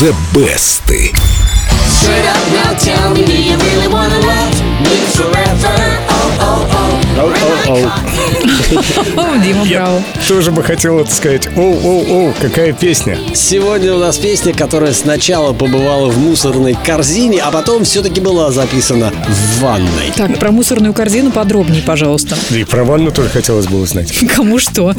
the 0.00 0.12
best. 0.32 0.80
Straight 0.88 2.24
up 2.24 2.52
now, 2.54 2.72
tell 2.78 3.12
me, 3.12 3.22
do 3.22 3.36
you 3.36 3.54
really 3.58 3.86
wanna 3.86 4.18
love 4.18 4.54
me 4.80 4.96
forever? 5.12 5.76
Oh, 6.08 6.38
oh, 6.40 6.66
oh. 6.72 7.00
Oh, 7.18 7.32
oh, 7.36 8.06
oh. 8.06 8.29
Дима, 8.68 9.64
браво. 9.64 10.02
Тоже 10.28 10.50
бы 10.50 10.62
хотел 10.62 10.98
это 10.98 11.12
сказать. 11.12 11.48
Оу-оу-оу, 11.56 12.32
какая 12.40 12.72
песня. 12.72 13.18
Сегодня 13.34 13.94
у 13.94 13.98
нас 13.98 14.18
песня, 14.18 14.52
которая 14.52 14.92
сначала 14.92 15.52
побывала 15.52 16.08
в 16.08 16.18
мусорной 16.18 16.76
корзине, 16.84 17.40
а 17.40 17.50
потом 17.50 17.84
все-таки 17.84 18.20
была 18.20 18.50
записана 18.50 19.12
в 19.28 19.60
ванной. 19.60 20.12
Так, 20.16 20.38
про 20.38 20.50
мусорную 20.50 20.92
корзину 20.92 21.30
подробнее, 21.30 21.82
пожалуйста. 21.82 22.36
Да 22.50 22.58
и 22.58 22.64
про 22.64 22.84
ванну 22.84 23.10
тоже 23.10 23.28
хотелось 23.28 23.66
бы 23.66 23.80
узнать. 23.80 24.12
Кому 24.34 24.58
что? 24.58 24.94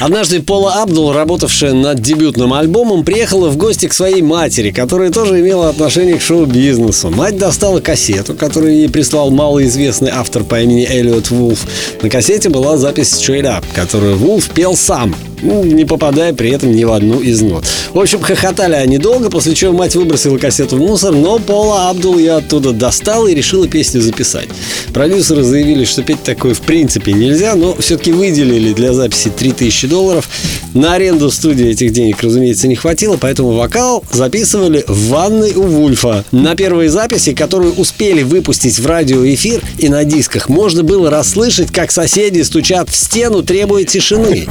Однажды 0.00 0.42
Пола 0.42 0.82
Абдул, 0.82 1.12
работавшая 1.12 1.72
над 1.72 2.00
дебютным 2.00 2.52
альбомом, 2.52 3.04
приехала 3.04 3.48
в 3.48 3.56
гости 3.56 3.86
к 3.86 3.92
своей 3.92 4.22
матери, 4.22 4.70
которая 4.70 5.10
тоже 5.10 5.40
имела 5.40 5.68
отношение 5.68 6.18
к 6.18 6.22
шоу-бизнесу. 6.22 7.10
Мать 7.10 7.36
достала 7.38 7.80
кассету, 7.80 8.34
которую 8.34 8.74
ей 8.74 8.88
прислал 8.88 9.30
малоизвестный 9.30 10.10
автор 10.10 10.44
по 10.44 10.60
имени 10.60 10.86
Эллиот 10.88 11.30
Вулф. 11.30 11.66
На 12.02 12.10
кассете 12.10 12.48
была 12.48 12.76
запись 12.96 13.12
Straight 13.12 13.44
Up, 13.44 13.64
которую 13.74 14.16
Вулф 14.16 14.48
пел 14.50 14.74
сам, 14.74 15.14
не 15.42 15.84
попадая 15.84 16.32
при 16.32 16.50
этом 16.50 16.72
ни 16.72 16.84
в 16.84 16.92
одну 16.92 17.20
из 17.20 17.40
нот. 17.42 17.64
В 17.92 18.00
общем, 18.00 18.20
хохотали 18.20 18.74
они 18.74 18.98
долго, 18.98 19.30
после 19.30 19.54
чего 19.54 19.72
мать 19.72 19.96
выбросила 19.96 20.38
кассету 20.38 20.76
в 20.76 20.80
мусор, 20.80 21.14
но 21.14 21.38
Пола 21.38 21.88
Абдул 21.90 22.18
я 22.18 22.36
оттуда 22.36 22.72
достал 22.72 23.26
и 23.26 23.34
решила 23.34 23.68
песню 23.68 24.00
записать. 24.00 24.48
Продюсеры 24.92 25.42
заявили, 25.42 25.84
что 25.84 26.02
петь 26.02 26.22
такое 26.22 26.54
в 26.54 26.60
принципе 26.60 27.12
нельзя, 27.12 27.54
но 27.54 27.74
все-таки 27.76 28.12
выделили 28.12 28.72
для 28.72 28.92
записи 28.92 29.30
3000 29.30 29.86
долларов. 29.86 30.28
На 30.74 30.94
аренду 30.94 31.30
студии 31.30 31.68
этих 31.68 31.92
денег, 31.92 32.22
разумеется, 32.22 32.68
не 32.68 32.76
хватило, 32.76 33.16
поэтому 33.18 33.52
вокал 33.52 34.04
записывали 34.12 34.84
в 34.86 35.08
ванной 35.08 35.54
у 35.54 35.62
Вульфа. 35.62 36.24
На 36.32 36.54
первой 36.54 36.88
записи, 36.88 37.34
которую 37.34 37.74
успели 37.74 38.22
выпустить 38.22 38.78
в 38.78 38.86
радиоэфир 38.86 39.62
и 39.78 39.88
на 39.88 40.04
дисках, 40.04 40.48
можно 40.48 40.82
было 40.82 41.10
расслышать, 41.10 41.72
как 41.72 41.90
соседи 41.90 42.42
стучат 42.42 42.90
в 42.90 42.96
стену, 42.96 43.42
требуя 43.42 43.84
тишины. 43.84 44.46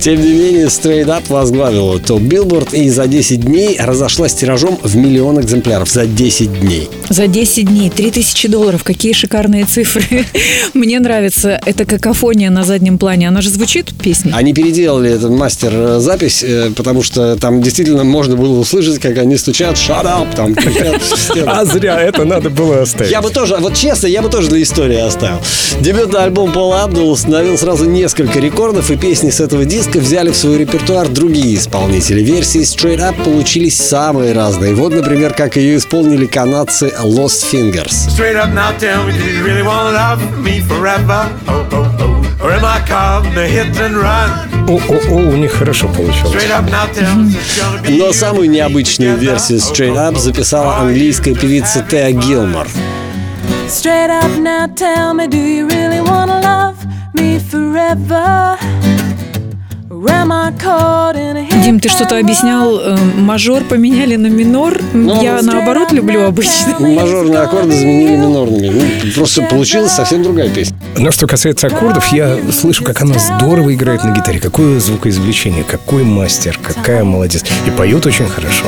Тем 0.00 0.20
не 0.20 0.32
менее, 0.32 0.66
Straight 0.66 1.06
Up 1.06 1.24
возглавила 1.28 1.98
топ 1.98 2.22
Билборд 2.22 2.72
и 2.72 2.88
за 2.88 3.06
10 3.06 3.40
дней 3.40 3.76
разошлась 3.78 4.34
тиражом 4.34 4.78
в 4.82 4.96
миллион 4.96 5.40
экземпляров. 5.40 5.90
За 5.90 6.06
10 6.06 6.60
дней. 6.60 6.88
За 7.08 7.26
10 7.26 7.66
дней 7.66 7.90
3000 7.90 8.48
долларов. 8.48 8.82
Какие 8.84 9.12
шикарные 9.12 9.64
цифры. 9.64 10.24
Мне 10.74 11.00
нравится 11.00 11.60
эта 11.66 11.84
какофония 11.84 12.50
на 12.50 12.64
заднем 12.64 12.98
плане. 12.98 13.28
Она 13.28 13.42
же 13.42 13.50
звучит, 13.50 13.92
песня? 14.02 14.32
Они 14.34 14.54
переделали 14.54 15.10
этот 15.10 15.30
мастер-запись, 15.30 16.42
э, 16.42 16.70
потому 16.76 17.02
что 17.02 17.36
там 17.36 17.60
действительно 17.62 18.04
можно 18.04 18.36
было 18.36 18.58
услышать, 18.58 18.98
как 19.00 19.18
они 19.18 19.36
стучат 19.36 19.76
«Shut 19.76 20.04
up!» 20.04 20.34
там. 20.34 20.56
А 21.46 21.64
зря, 21.64 22.00
это 22.00 22.24
надо 22.24 22.50
было 22.50 22.82
оставить. 22.82 23.10
Я 23.10 23.20
бы 23.20 23.30
тоже, 23.30 23.56
вот 23.58 23.74
честно, 23.74 24.06
я 24.06 24.22
бы 24.22 24.28
тоже 24.28 24.48
для 24.48 24.62
истории 24.62 24.98
оставил. 24.98 25.40
Дебютный 25.80 26.22
альбом 26.22 26.52
Пола 26.52 26.84
Абдула 26.84 27.10
установил 27.10 27.58
сразу 27.58 27.84
несколько 27.84 28.40
рекордов, 28.40 28.90
и 28.90 28.96
песни 28.96 29.30
с 29.30 29.40
этого 29.40 29.64
диска 29.70 30.00
взяли 30.00 30.30
в 30.30 30.36
свой 30.36 30.58
репертуар 30.58 31.08
другие 31.08 31.54
исполнители. 31.54 32.22
Версии 32.22 32.62
Straight 32.62 32.98
Up 32.98 33.22
получились 33.22 33.76
самые 33.76 34.32
разные. 34.32 34.74
Вот, 34.74 34.92
например, 34.92 35.32
как 35.32 35.56
ее 35.56 35.76
исполнили 35.76 36.26
канадцы 36.26 36.92
Lost 37.00 37.44
Fingers. 37.50 38.08
Oh, 41.46 41.66
oh, 41.70 41.86
oh. 42.00 42.10
О-о-о, 44.68 45.14
у 45.14 45.36
них 45.36 45.52
хорошо 45.52 45.88
получилось. 45.88 46.44
Но 47.88 48.12
самую 48.12 48.50
необычную 48.50 49.16
версию 49.16 49.58
Straight 49.58 49.94
Up 49.94 50.18
записала 50.18 50.78
английская 50.78 51.34
певица 51.34 51.86
Теа 51.88 52.10
Гилмор. 52.10 52.66
Straight 53.68 54.10
up 54.10 54.36
now, 54.36 54.66
tell 54.74 55.14
me, 55.14 55.28
do 55.28 55.36
you 55.36 55.68
really 55.68 56.00
wanna 56.00 56.40
love 56.40 56.76
me 57.14 57.38
forever? 57.38 58.58
grandma 60.00 60.50
caught 60.52 61.14
in 61.14 61.36
a 61.36 61.49
Дим, 61.62 61.78
ты 61.78 61.88
что-то 61.88 62.16
объяснял, 62.18 62.80
э, 62.80 62.96
мажор 63.16 63.64
поменяли 63.64 64.16
на 64.16 64.28
минор. 64.28 64.80
Ну, 64.94 65.22
Я 65.22 65.42
наоборот 65.42 65.92
люблю 65.92 66.24
обычно. 66.24 66.78
Мажорные 66.78 67.40
аккорды 67.40 67.72
заменили 67.72 68.16
минорными. 68.16 68.68
Ну, 69.04 69.12
просто 69.14 69.42
получилась 69.42 69.92
совсем 69.92 70.22
другая 70.22 70.48
песня. 70.48 70.76
Но 70.96 71.10
что 71.10 71.26
касается 71.26 71.66
аккордов, 71.66 72.12
я 72.12 72.38
слышу, 72.52 72.82
как 72.84 73.00
она 73.02 73.18
здорово 73.18 73.74
играет 73.74 74.04
на 74.04 74.10
гитаре. 74.10 74.38
Какое 74.40 74.80
звукоизвлечение, 74.80 75.64
какой 75.64 76.02
мастер, 76.02 76.58
какая 76.62 77.04
молодец. 77.04 77.44
И 77.66 77.70
поет 77.70 78.04
очень 78.06 78.28
хорошо. 78.28 78.64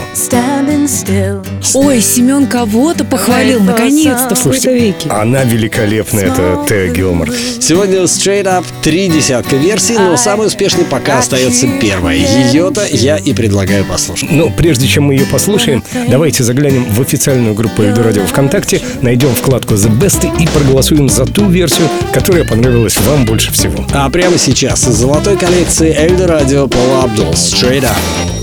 Ой, 1.75 2.01
Семен 2.01 2.47
кого-то 2.47 3.05
похвалил, 3.05 3.61
наконец-то, 3.61 4.35
в 4.35 4.43
кои-то 4.43 4.73
веки. 4.73 5.09
Она 5.09 5.45
великолепная, 5.45 6.27
это 6.27 6.65
Теа 6.69 6.89
Гилмор. 6.89 7.31
Сегодня 7.61 8.03
Straight 8.03 8.45
Up 8.45 8.65
три 8.83 9.09
десятка 9.09 9.57
версий, 9.57 9.97
но 9.99 10.17
самой 10.17 10.49
успешной 10.49 10.85
пока 10.85 11.19
остается 11.19 11.67
первая. 11.81 12.17
Ее-то 12.17 12.82
я 12.91 13.17
и 13.17 13.33
предлагаю 13.33 13.85
послушать. 13.85 14.31
Но 14.31 14.51
прежде 14.51 14.87
чем 14.87 15.05
мы 15.05 15.15
ее 15.15 15.27
послушаем, 15.27 15.83
давайте 16.09 16.43
заглянем 16.45 16.85
в 16.85 17.01
официальную 17.01 17.55
группу 17.55 17.83
Эльду 17.83 18.03
Радио 18.03 18.27
ВКонтакте, 18.27 18.81
найдем 19.03 19.35
вкладку 19.35 19.75
The 19.75 19.91
Best 19.99 20.27
и 20.41 20.47
проголосуем 20.49 21.09
за 21.09 21.25
ту 21.25 21.49
версию, 21.49 21.89
которая 22.13 22.45
понравилась 22.45 22.97
вам 23.01 23.25
больше 23.25 23.53
всего. 23.53 23.85
А 23.93 24.09
прямо 24.11 24.39
сейчас 24.39 24.87
из 24.89 24.95
золотой 24.95 25.37
коллекции 25.37 25.95
Эльдо 25.97 26.27
Радио 26.27 26.69
Пола 26.69 27.05
Абдул 27.05 27.31
Straight 27.33 27.85
Up. 27.85 27.97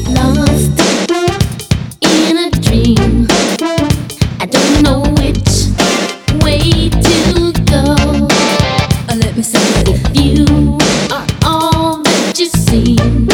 Lost 0.08 0.82
in 2.02 2.38
a 2.38 2.50
dream. 2.62 3.28
I 4.42 4.46
don't 4.46 4.82
know 4.84 5.02
which 5.20 5.70
way 6.44 6.90
to 6.90 7.54
go. 7.66 8.28
Let 9.16 9.36
me 9.36 9.44
say 9.44 9.60
If 9.88 10.16
you 10.16 10.78
are 11.12 11.26
all 11.44 12.02
that 12.04 12.40
you 12.40 12.46
seem, 12.48 13.28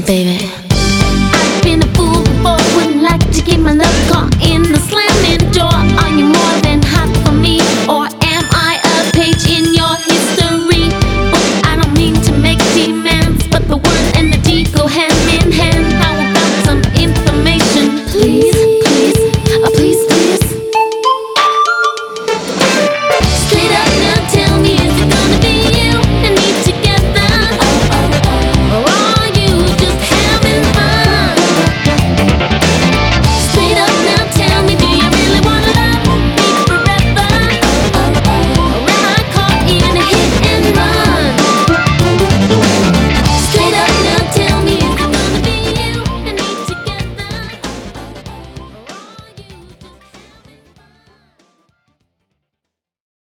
my 0.00 0.06
baby. 0.06 0.27